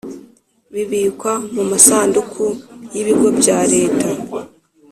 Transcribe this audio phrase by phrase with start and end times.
[0.73, 2.43] Bibikwa mu masanduku
[2.93, 4.09] y ‘ibigo bya Leta.